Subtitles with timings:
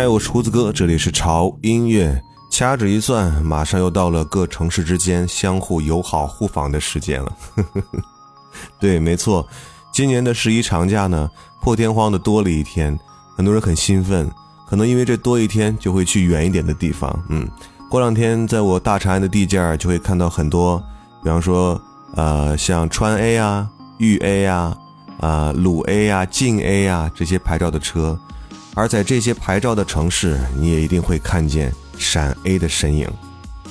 [0.00, 2.22] 嗨，我是胡子哥，这里是潮音乐。
[2.52, 7.36] 掐指一算，马上又到了各城市之间相互友好互访的时间了。
[8.78, 9.44] 对，没错，
[9.92, 11.28] 今年的十一长假呢，
[11.60, 12.96] 破天荒的多了一天，
[13.36, 14.30] 很多人很兴奋，
[14.70, 17.12] 可能因为这多一天就会去远一点的地方。
[17.28, 17.48] 嗯，
[17.90, 20.80] 过两天在我大长安的地界儿就会看到很多，
[21.24, 21.76] 比方说
[22.14, 24.78] 呃像川 A 啊、豫 A 啊、
[25.18, 28.16] 啊鲁 A 啊、晋 A 啊这些牌照的车。
[28.78, 33.10] 而在这些牌照的城市，你也一定会看见陕 A 的身影，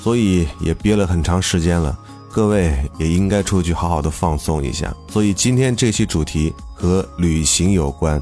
[0.03, 1.97] 所以也憋了很长时间了。
[2.29, 4.93] 各位也应该出去好好的放松一下。
[5.09, 8.21] 所以今天这期主题和旅行有关，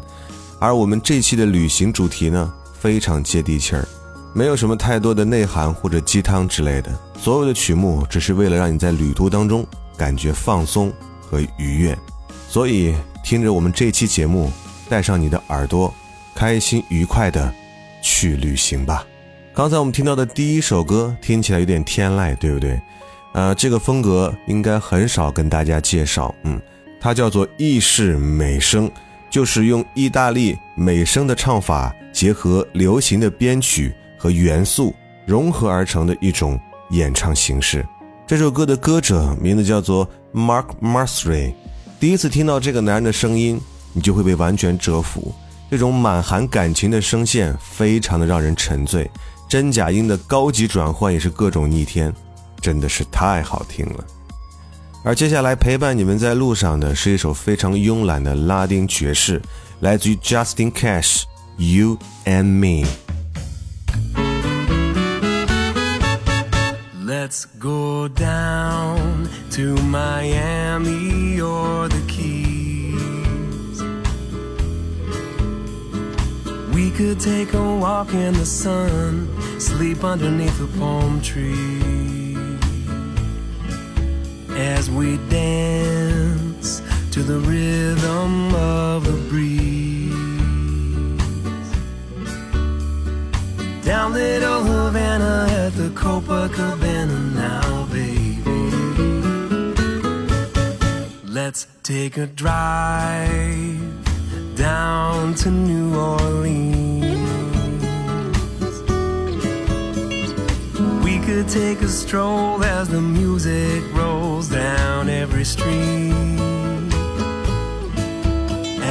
[0.59, 3.83] 而我们这期的旅行主题呢，非常接地气儿，
[4.31, 6.91] 没有什么太多的内涵或者鸡汤之类的。
[7.19, 9.65] 所有的曲目只是为了让你在旅途当中
[9.97, 10.93] 感觉放松
[11.27, 11.97] 和愉悦。
[12.47, 12.93] 所以
[13.23, 14.51] 听着我们这期节目，
[14.87, 15.91] 带上你的耳朵。
[16.35, 17.51] 开心愉快的
[18.01, 19.07] 去旅行吧。
[19.53, 22.79] 刚才我们听到的第一首歌听起来有点天籁，对不对？
[23.33, 26.61] 呃，这个风格应该很少跟大家介绍，嗯，
[26.99, 28.91] 它叫做意式美声，
[29.29, 34.93] 就是用意大利美声的唱法，结合流行的编曲和元素
[35.25, 36.59] 融合而成的一种
[36.91, 37.85] 演唱形式。
[38.27, 41.53] 这首歌的歌者名字叫做 Mark m a r s r y。
[41.99, 43.59] 第一次听到这个男人的声音，
[43.93, 45.33] 你就会被完全折服。
[45.69, 49.09] 这种满含感情的声线，非常的让人沉醉。
[49.47, 52.13] 真假音的高级转换也是各种逆天，
[52.61, 54.03] 真的是太好听了。
[55.03, 59.41] 而接下来陪伴你们在路上的是一首非常慵懒的拉丁爵士，
[59.81, 61.23] 来自于 Justin Cash，
[61.57, 62.87] 《You and Me》。
[67.05, 71.99] Let's go down to Miami or the
[76.75, 79.29] We could take a walk in the sun,
[79.61, 82.35] sleep underneath a palm tree.
[84.49, 86.81] As we dance
[87.11, 90.11] to the rhythm of the breeze.
[93.85, 98.73] Down Little Havana at the Copacabana now, baby.
[101.23, 103.94] Let's take a drive
[104.65, 107.19] down to New Orleans.
[111.05, 116.13] We could take a stroll as the music rolls down every street.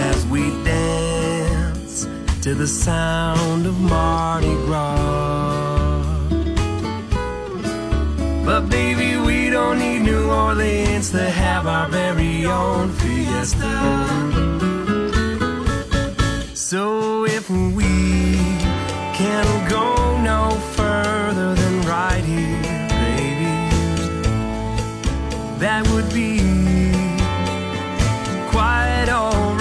[0.08, 2.06] As we dance
[2.42, 6.04] to the sound of Mardi Gras.
[8.44, 14.43] But baby, we don't need New Orleans to have our very own fiesta.
[16.74, 18.34] So if we
[19.14, 23.54] can go no further than right here, baby,
[25.60, 26.40] that would be
[28.50, 29.53] quite alright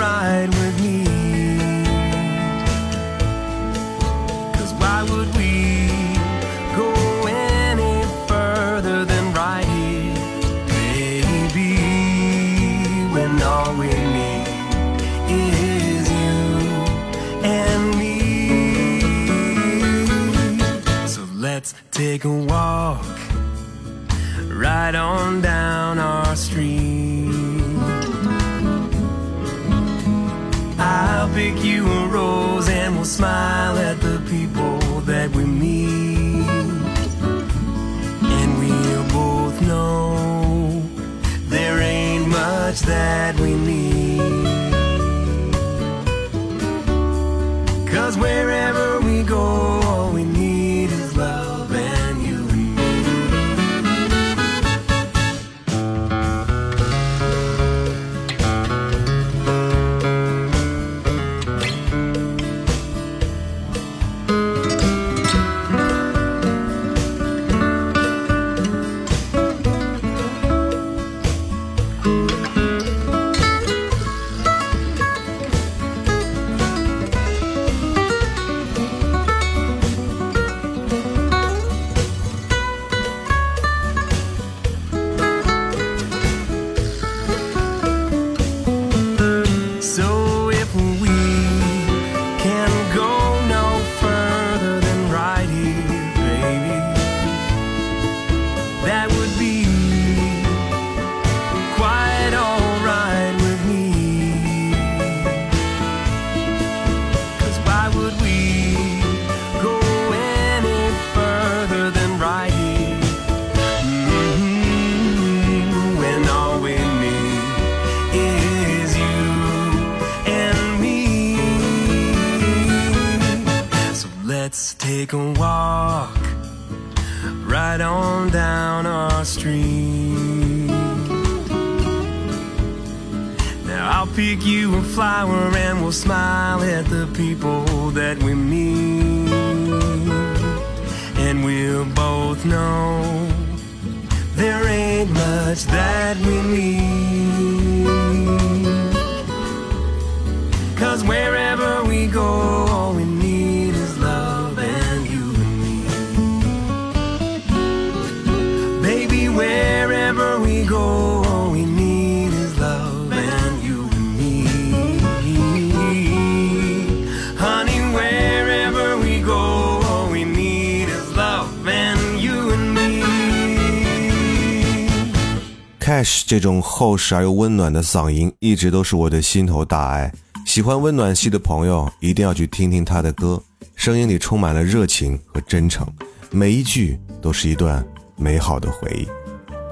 [176.26, 180.12] 这种厚实而又温暖的嗓音，一直都是我的心头大爱。
[180.46, 183.42] 喜欢温暖系的朋友一定要去听听他的歌，
[183.76, 185.88] 声音里充满了热情和真诚，
[186.32, 187.86] 每一句都是一段
[188.18, 189.08] 美好的回忆。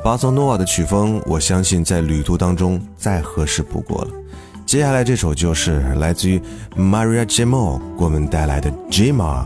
[0.03, 4.11] 巴索诺瓦的曲风，我相信在旅途当中再合适不过了。
[4.65, 6.41] 接下来这首就是来自于
[6.77, 9.45] Maria j a m o 给我们带来的《Jima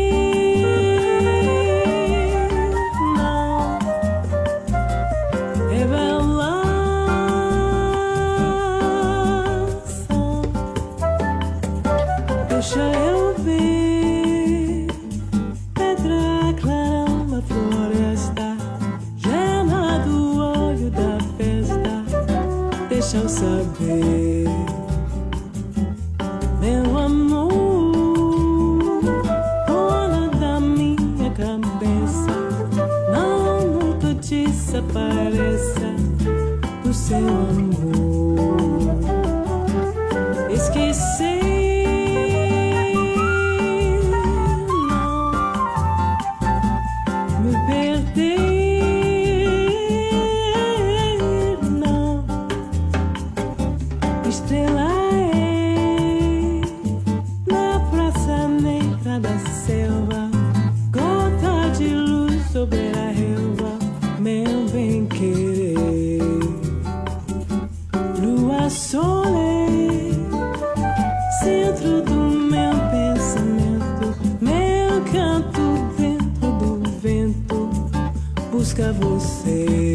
[79.21, 79.90] você.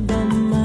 [0.00, 0.57] the.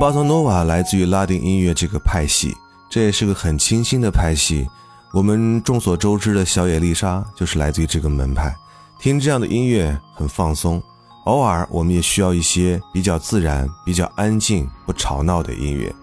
[0.00, 2.56] 巴托诺瓦来自于拉丁音乐这个派系，
[2.88, 4.66] 这也是个很清新的派系。
[5.12, 8.56] 我们众所周知的小野丽莎就是来自于这个门派。
[8.98, 10.82] 听这样的音乐很放松，
[11.26, 15.94] 偶尔我们也需要一些比较自然、比较安静、不吵闹的音乐。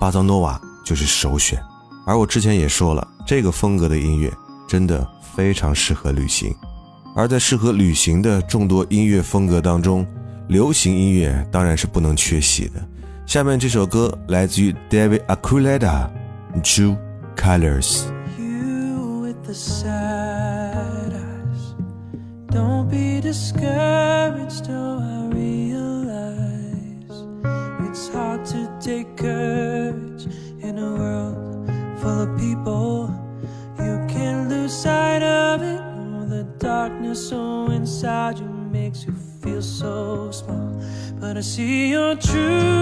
[0.00, 1.62] 巴托诺瓦就是首选。
[2.06, 4.32] 而我之前也说了，这个风格的音乐
[4.66, 5.06] 真的
[5.36, 6.56] 非常适合旅行。
[7.14, 10.06] 而在适合旅行的众多音乐风格当中，
[10.48, 12.88] 流行音乐当然是不能缺席的。
[13.25, 16.97] 下面这首歌来自于 David Aculeta，《True
[17.35, 18.03] Colors》。
[18.39, 21.75] You with the sad eyes.
[22.49, 27.11] Don't be discouraged, oh, I realize
[27.89, 30.27] it's hard to take courage
[30.61, 31.69] in a world
[31.99, 33.09] full of people.
[33.77, 35.81] You can lose sight of it.
[35.81, 40.81] Oh, the darkness so inside you makes you feel so small.
[41.19, 42.80] But I see your true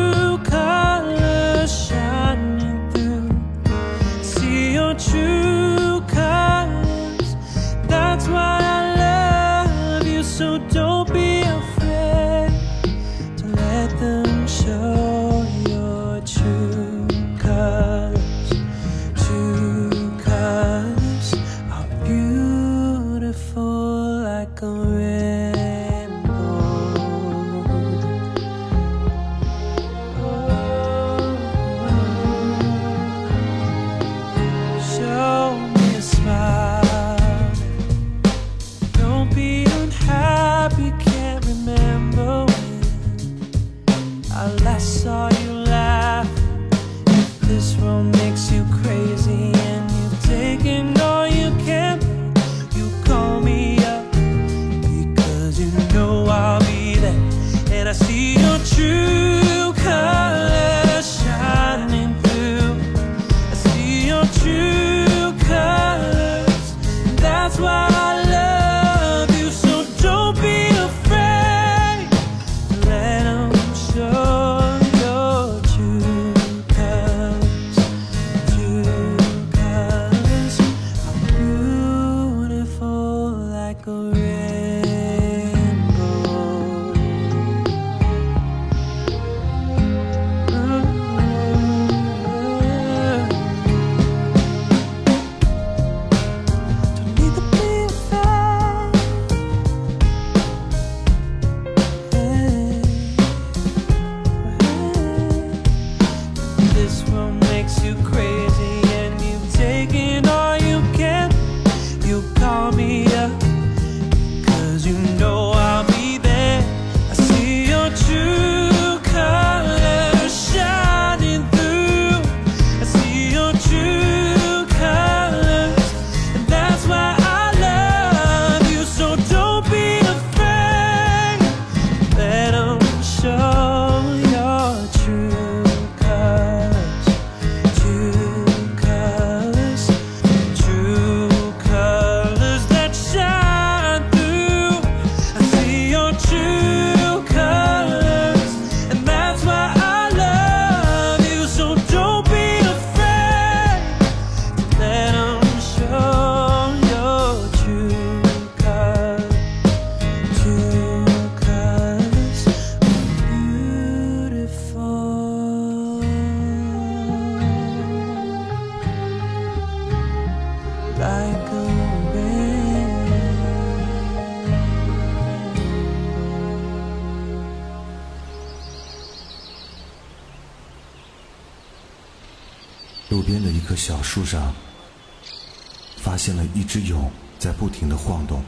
[187.80, 188.42] 停的晃动。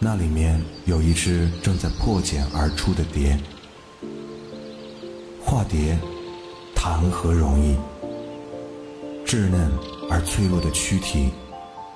[0.00, 3.38] 那里面有一只正在破茧而出的蝶。
[5.40, 5.96] 化蝶，
[6.74, 7.76] 谈何容易？
[9.24, 9.70] 稚嫩
[10.10, 11.30] 而脆弱的躯体，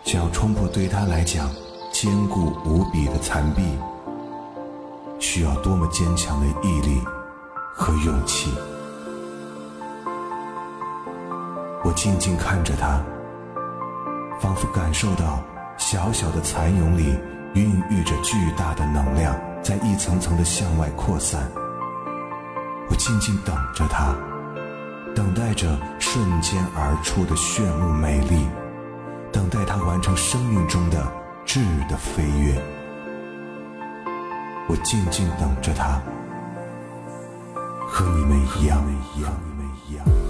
[0.05, 1.50] 想要冲破对它来讲
[1.92, 3.62] 坚固无比的残壁，
[5.18, 7.00] 需要多么坚强的毅力
[7.74, 8.53] 和勇气！
[11.85, 13.03] 我静静看着它，
[14.40, 15.42] 仿佛感受到
[15.80, 17.18] 小小的蚕蛹里
[17.54, 21.50] 孕育着巨大的能量，在一层层的向外扩散。
[22.88, 24.14] 我静静等着它，
[25.16, 28.46] 等待着瞬间而出的炫目美丽，
[29.32, 31.10] 等待它完成生命中的
[31.44, 32.62] 质的飞跃。
[34.68, 36.00] 我静静等着它，
[37.88, 38.80] 和你们一样，
[39.16, 40.29] 一样，你们一样。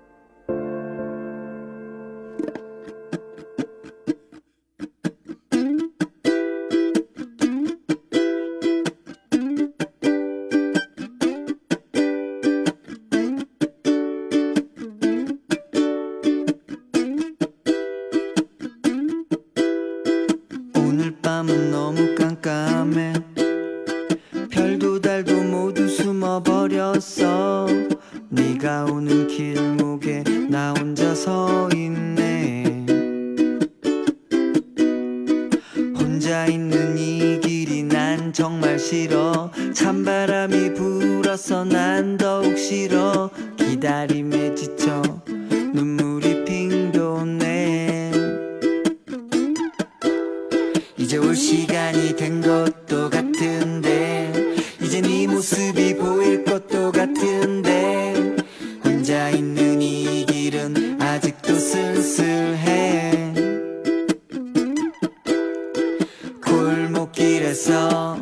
[67.51, 68.17] 그래서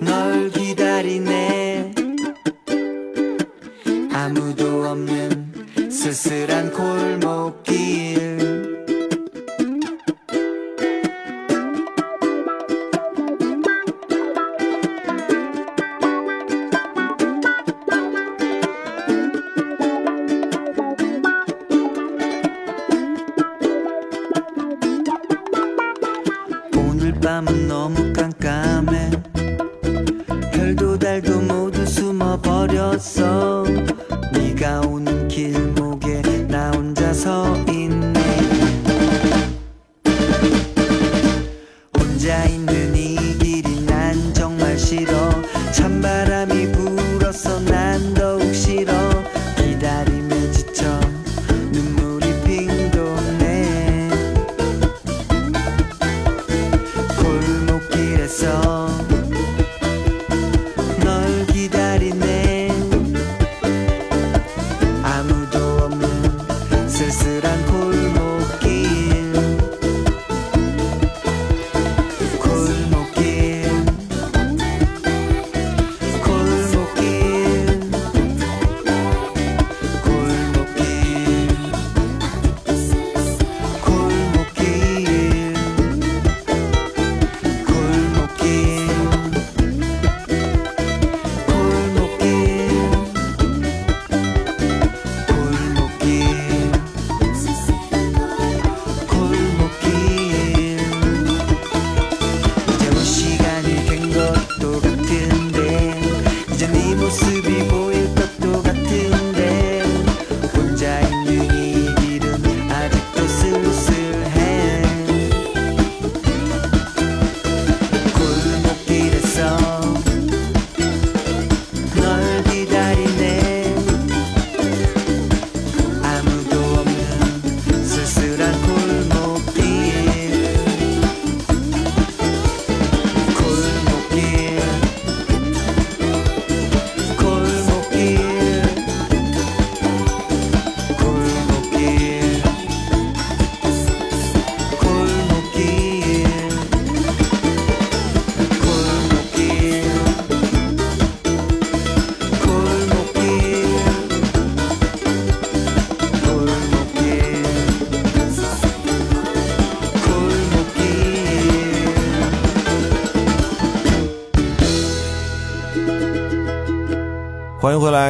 [0.00, 1.94] 널 기다리네.
[4.12, 6.59] 아무도 없는 쓸쓸한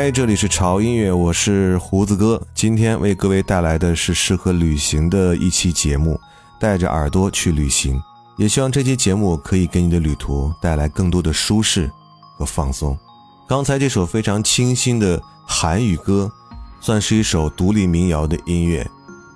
[0.03, 2.41] 嗨，这里是潮音乐，我是胡子哥。
[2.55, 6.19] 今天为各位带来的是适合旅行的一期节目，
[6.59, 8.01] 带着耳朵去旅行。
[8.39, 11.91] 也希望这期节目可以给你的旅途带来更多的舒适
[12.39, 12.99] 和放松。
[13.47, 16.33] 刚才这首非常清新的韩语歌，
[16.81, 18.91] 算是一首独立民谣的音乐，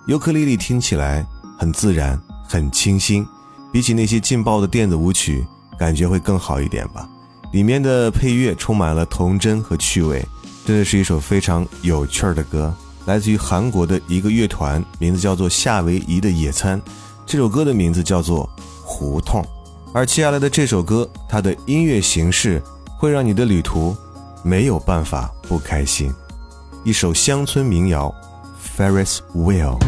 [0.07, 1.27] 尤克里里听起来
[1.59, 3.27] 很自然，很清新，
[3.71, 5.47] 比起那些劲爆的电子舞曲，
[5.79, 7.07] 感觉会更好一点吧。
[7.53, 10.27] 里面的配乐充满了童真和趣味，
[10.65, 12.75] 真的是一首非常有趣儿的歌，
[13.05, 16.81] 来自于韩国的一个乐团，名字叫做夏威夷的野餐。
[17.27, 18.49] 这首歌的名字叫做
[18.83, 19.45] 胡同，
[19.93, 22.63] 而接下来的这首歌，它的音乐形式
[22.99, 23.95] 会让你的旅途
[24.43, 26.11] 没有办法不开心。
[26.83, 28.15] 一首乡村民谣
[28.77, 29.79] ，Ferris Wheel。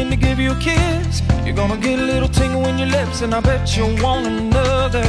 [0.00, 1.20] In to give you a kiss.
[1.44, 5.04] You're gonna get a little tingle in your lips, and I bet you'll want another.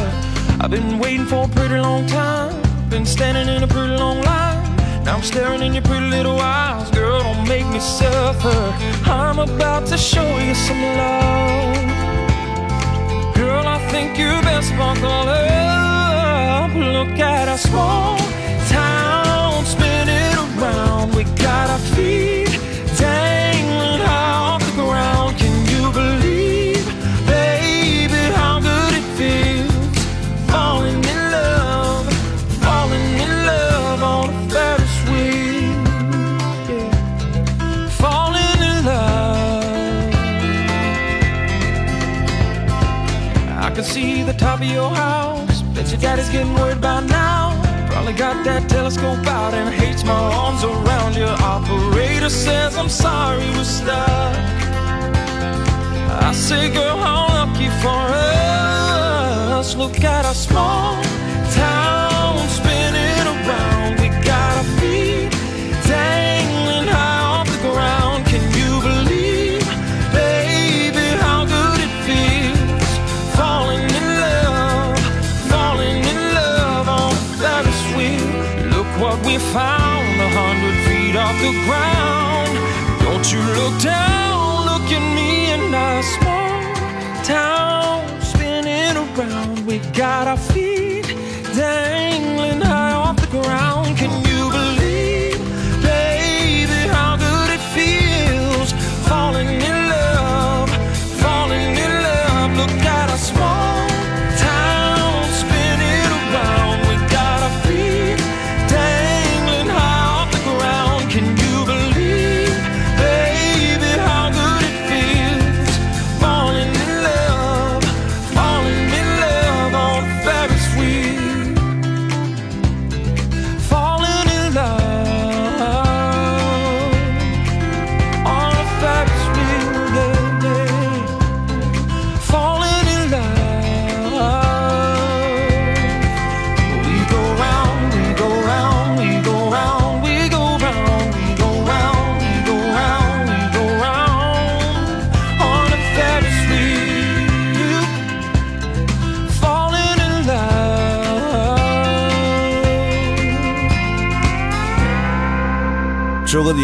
[0.59, 2.53] I've been waiting for a pretty long time.
[2.89, 4.75] Been standing in a pretty long line.
[5.05, 6.91] Now I'm staring in your pretty little eyes.
[6.91, 8.59] Girl, don't make me suffer.
[9.09, 11.75] I'm about to show you some love.
[13.35, 16.75] Girl, I think you best buckle up.
[16.75, 18.17] Look at our small
[18.67, 21.15] town spinning around.
[21.15, 22.51] We got our feet
[22.97, 23.30] dangling
[43.81, 45.63] can see the top of your house.
[45.73, 47.59] Bet your daddy's getting worried by now.
[47.89, 51.25] Probably got that telescope out and hates my arms around you.
[51.25, 54.35] Operator says I'm sorry we're stuck.
[56.27, 58.01] I say, girl, how lucky for
[59.57, 59.75] us.
[59.75, 61.01] Look at our small
[81.65, 82.53] ground.
[83.01, 89.65] Don't you look down, look at me in a small town, spinning around.
[89.65, 91.07] We got our feet
[91.55, 93.80] dangling high off the ground.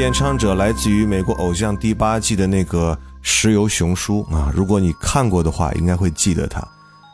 [0.07, 6.65] 演唱者来自于美国偶像第八季的那个石油熊叔啊，如果你看过的话，应该会记得他。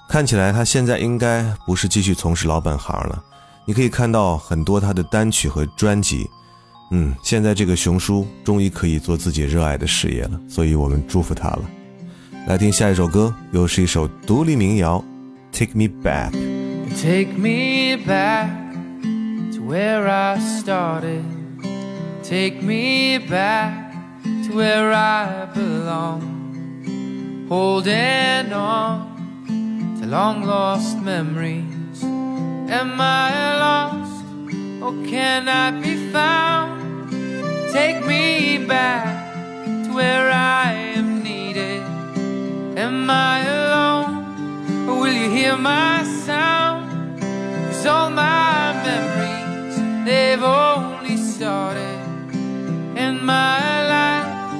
[0.07, 3.19] 看起来他现在应该不是继续从事老本行了，
[3.65, 6.29] 你可以看到很多他的单曲和专辑。
[6.91, 11.61] 嗯，现在这个熊叔终于可以做自己热爱的事业了，所以我们祝福他了。
[12.45, 15.03] 来听下一首歌，又是一首独立民谣，
[15.57, 16.29] 《Take Me Back》。
[17.01, 18.49] Take me back
[19.55, 21.23] to where I started.
[22.33, 23.93] Take me back
[24.23, 27.45] to where I belong.
[27.47, 32.03] Holding on to long lost memories.
[32.03, 34.25] Am I lost
[34.81, 37.11] or can I be found?
[37.71, 39.05] Take me back
[39.85, 41.83] to where I am needed.
[42.75, 47.21] Am I alone or will you hear my sound?
[47.21, 51.82] Cause all my memories, they've only started.
[53.23, 54.51] My life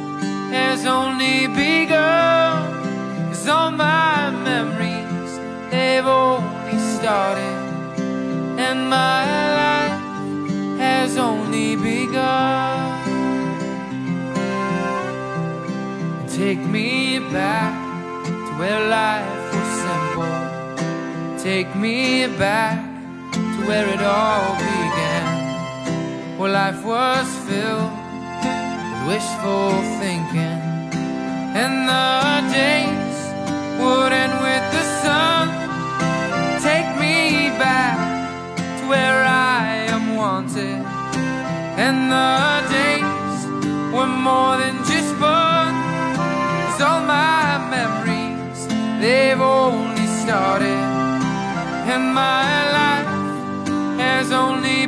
[0.54, 3.28] has only begun.
[3.28, 5.38] Cause all my memories,
[5.70, 7.60] they've only started.
[8.58, 9.26] And my
[9.60, 10.00] life
[10.80, 13.04] has only begun.
[16.30, 17.74] Take me back
[18.16, 21.44] to where life was simple.
[21.44, 22.80] Take me back
[23.34, 26.40] to where it all began.
[26.40, 28.03] Where life was filled
[29.08, 30.60] wishful thinking.
[31.62, 33.18] And the days
[33.80, 35.46] would end with the sun.
[36.68, 37.98] Take me back
[38.80, 40.80] to where I am wanted.
[41.86, 42.34] And the
[42.78, 43.40] days
[43.94, 45.72] were more than just fun.
[46.66, 48.60] Cause all my memories,
[49.02, 50.84] they've only started.
[51.94, 52.48] And my
[52.80, 53.10] life
[54.00, 54.88] has only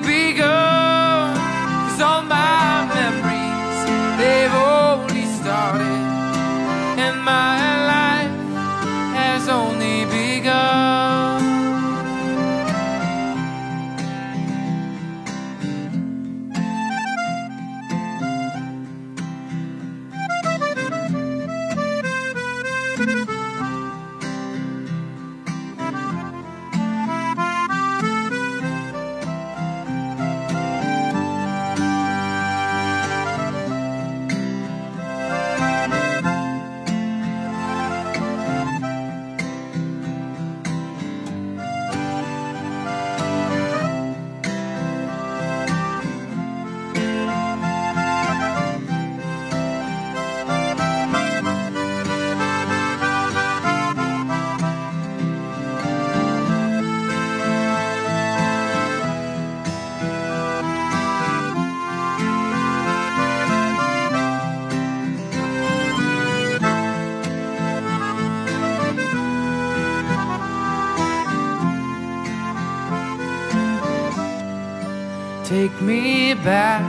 [75.86, 76.84] me back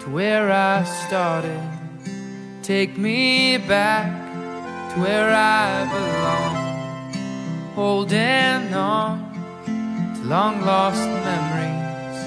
[0.00, 1.62] to where I started.
[2.62, 4.06] Take me back
[4.94, 6.54] to where I belong.
[7.74, 9.14] Holding on
[10.14, 12.18] to long lost memories.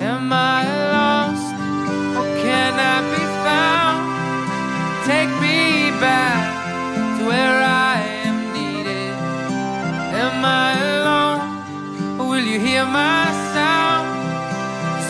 [0.00, 0.64] Am I
[0.96, 1.48] lost
[2.18, 4.02] or can I be found?
[5.04, 6.40] Take me back
[7.18, 9.12] to where I am needed.
[10.24, 13.41] Am I alone or will you hear my?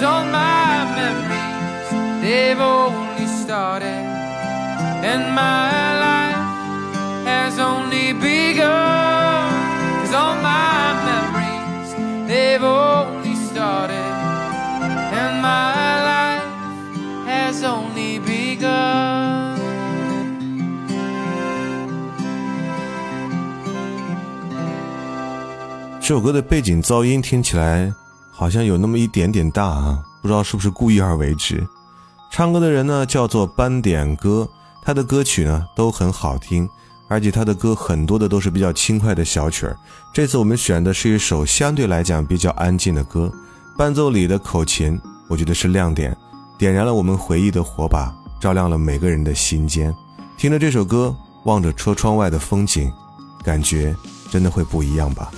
[0.02, 4.02] 'Cause Cause all my memories, they've only started.
[5.04, 5.70] And my
[6.06, 6.42] life
[7.24, 9.46] has only begun.
[10.02, 11.94] Cause all my memories,
[12.26, 14.10] they've only started.
[15.20, 16.50] And my life
[17.28, 19.56] has only begun.
[26.00, 27.94] 这首歌的背景噪音听起来
[28.42, 31.64] 好像有那么一点点大啊，不知道是不是故意而为之。
[32.32, 34.48] 唱歌的人呢叫做斑点歌，
[34.82, 36.68] 他的歌曲呢都很好听，
[37.06, 39.76] 而且他的歌很多的都是比较轻快的小曲儿。
[40.12, 43.32] 这次我们选的是一首相对来讲比较安静的歌，
[43.78, 46.16] 伴奏里的口琴我觉得是亮点，
[46.58, 49.94] 点燃了我们回忆的火把，照亮了每个人的心间。
[50.36, 52.92] 听着这首歌，望着车窗外的风景，
[53.44, 53.94] 感觉
[54.32, 55.30] 真的会不一样吧。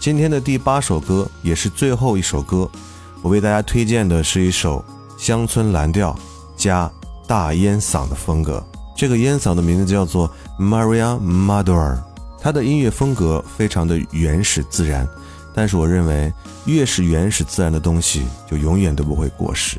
[0.00, 2.66] 今天的第八首歌也是最后一首歌，
[3.20, 4.82] 我为大家推荐的是一首
[5.18, 6.18] 乡村蓝调
[6.56, 6.90] 加
[7.26, 8.64] 大烟嗓的风格。
[8.96, 11.98] 这个烟嗓的名字叫做 Maria Mador，
[12.40, 15.06] 它的音乐风格非常的原始自然，
[15.54, 16.32] 但是我认为
[16.64, 19.76] 越是原始自然的东西，就永远都不会过时。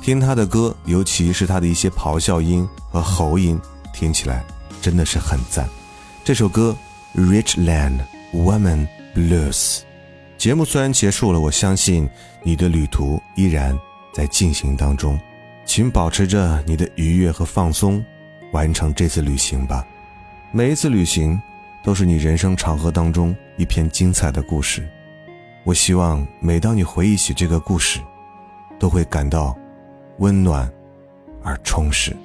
[0.00, 3.60] 听他的歌，尤其是他的一些咆哮音和喉音，
[3.92, 4.46] 听起来
[4.80, 5.68] 真的是很赞。
[6.24, 6.74] 这首歌
[7.20, 7.98] 《Rich Land
[8.32, 8.86] Woman》。
[9.18, 9.80] Blues，
[10.36, 12.08] 节目虽然结束了，我相信
[12.44, 13.76] 你的旅途依然
[14.14, 15.18] 在进行当中，
[15.66, 18.04] 请保持着你的愉悦和放松，
[18.52, 19.84] 完成这次旅行吧。
[20.52, 21.36] 每一次旅行
[21.82, 24.88] 都是你人生长河当中一篇精彩的故事。
[25.64, 27.98] 我希望每当你回忆起这个故事，
[28.78, 29.58] 都会感到
[30.18, 30.70] 温暖
[31.42, 32.16] 而充实。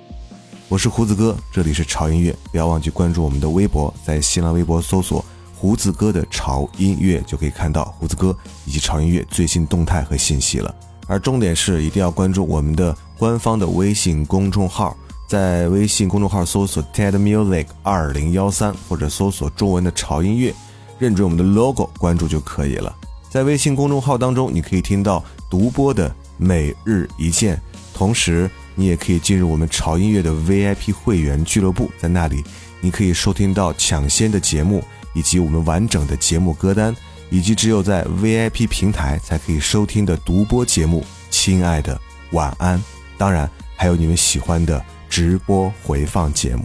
[0.70, 5.26] 我是胡子哥，这里是潮音乐，不要忘记关注我们的微博，在新浪微博搜索。
[5.64, 10.76] 胡子哥的潮音乐就可以看到胡子哥以及潮音乐最新动态和信息了。
[11.08, 14.94] 而重点是一定要关注我们的官方的微信公众号，
[15.26, 20.54] 在微信公众号搜索 TED Music 二零幺三或者搜索中文的潮音乐，
[21.00, 22.94] 认准我们的 logo 关注就可以了。
[23.30, 27.58] 在微信公众号当中，你可以听到独播的每日一见，
[27.94, 32.44] 同时你也可以进入我们潮音乐的 VIP 会员俱乐部，在那里
[32.82, 34.84] 你可以收听到抢先的节目。
[35.14, 36.96] 以及我们完整的节目歌单，
[37.30, 41.04] 以及只有在 VIP 平台才可以收听的独播节目。
[41.30, 42.00] 亲爱的，
[42.32, 42.82] 晚安！
[43.18, 46.64] 当然还有你们喜欢的直播回放节目。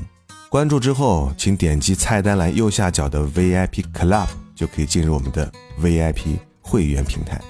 [0.51, 5.51] 关注之后，请点击菜单栏右下角的 VIP Club，就可以进入我们的
[5.83, 7.41] VIP 会员平台。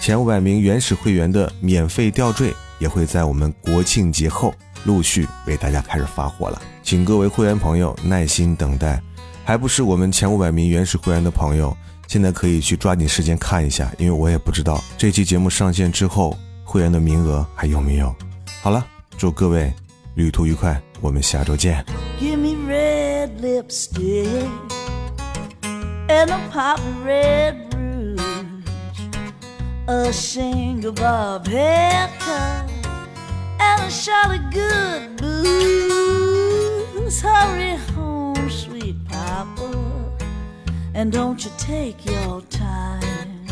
[0.00, 4.52] 前五百名原始会员的免费吊坠也会在我们国庆节后
[4.84, 9.02] 陆续为大家开始发货了，请各位会员朋友耐心等待。
[9.44, 11.76] 还不是我们前五百名原始会员的朋友，
[12.06, 18.14] 现在可以去抓紧时间看一下，因为我也不知道这期节目上线之后会员的名额还有没有。
[18.62, 18.82] 好了，
[19.18, 19.70] 祝各位
[20.14, 21.84] 旅途愉快，我们下周见。
[22.18, 24.48] Give me red lipstick
[26.08, 28.22] and a pop of red rouge,
[29.86, 32.64] a shingle bob haircut,
[33.58, 37.20] and a shot of good booze.
[37.20, 37.76] Hurry
[40.94, 43.46] and don't you take your time.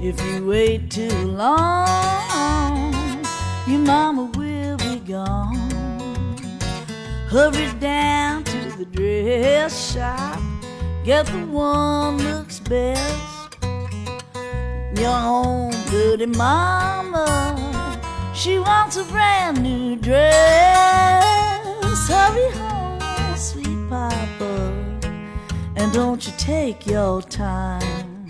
[0.00, 2.94] If you wait too long,
[3.66, 5.70] your mama will be gone.
[7.30, 10.40] Hurry down to the dress shop,
[11.04, 13.56] get the one looks best.
[14.96, 17.26] Your own pretty mama,
[18.34, 20.48] she wants a brand new dress.
[22.08, 23.00] Hurry home,
[23.36, 24.27] sweet papa,
[25.78, 28.28] and don't you take your time.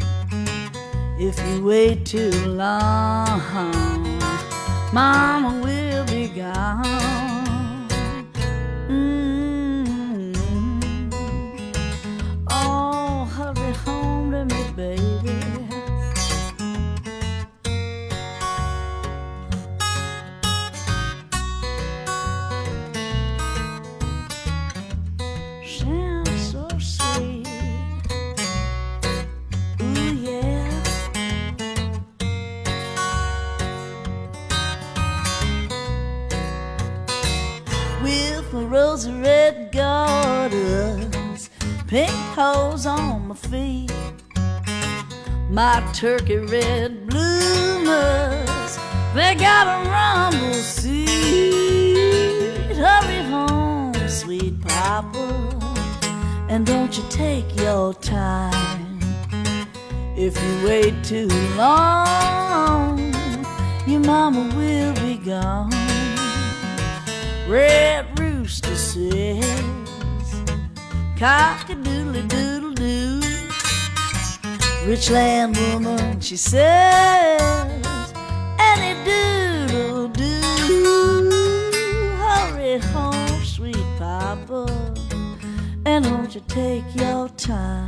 [1.18, 3.40] If you wait too long,
[4.92, 6.97] mama will be gone.
[42.39, 43.91] Hose on my feet,
[45.51, 48.78] my turkey red bloomers,
[49.12, 51.09] they got a rumble seat.
[52.76, 55.26] Hurry home, sweet papa,
[56.49, 59.01] and don't you take your time.
[60.16, 61.26] If you wait too
[61.57, 63.12] long,
[63.84, 65.72] your mama will be gone.
[67.49, 69.61] Red rooster says,
[71.18, 71.88] cock a
[74.89, 77.70] Rich land woman, she says,
[78.59, 81.30] any doodle doo.
[82.16, 84.66] Hurry home, sweet papa,
[85.84, 87.86] and won't you take your time?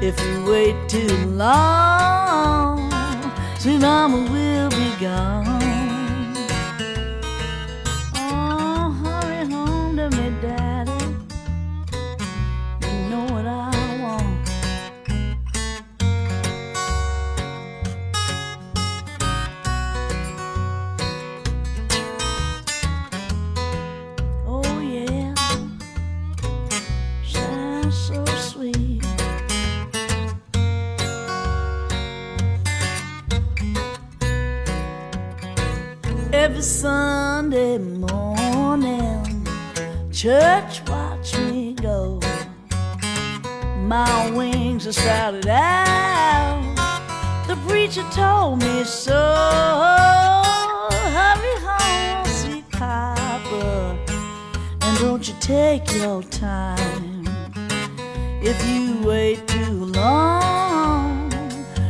[0.00, 2.92] If you wait too long,
[3.58, 5.53] sweet mama will be gone.
[44.84, 46.74] My wings are sprouted out.
[47.46, 49.14] The preacher told me so.
[51.16, 53.96] Hurry home, sweet papa,
[54.82, 57.24] and don't you take your time.
[58.42, 61.32] If you wait too long,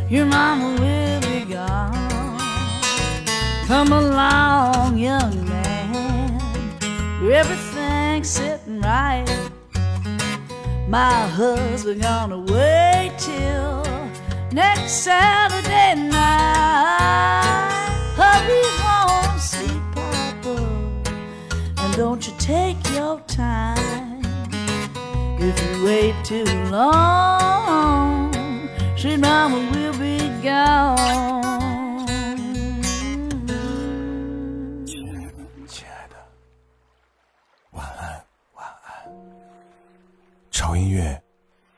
[0.09, 2.39] your mama will be gone.
[3.67, 4.74] Come along,
[10.89, 13.83] My husband gonna wait till
[14.53, 17.65] next Saturday night.
[18.15, 20.57] Hurry home, sweet papa,
[21.79, 24.23] and don't you take your time.
[25.41, 28.33] If you wait too long,
[28.97, 31.34] sweet mama will be gone.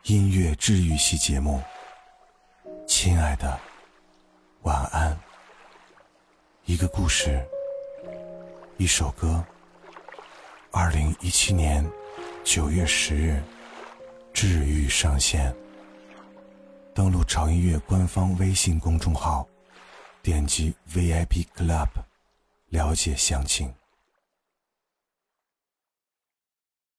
[0.08, 1.60] 音乐治愈系节目。
[2.86, 3.58] 亲爱的，
[4.62, 5.18] 晚安。
[6.64, 7.44] 一个故事，
[8.76, 9.44] 一首歌。
[10.70, 11.84] 二零一七年
[12.44, 13.42] 九月十日，
[14.32, 15.52] 治愈上线。
[16.94, 19.44] 登录潮音乐官方微信公众号，
[20.22, 21.88] 点击 VIP Club，
[22.68, 23.74] 了解详情。